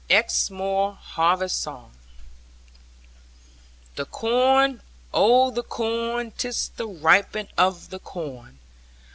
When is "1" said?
1.91-1.91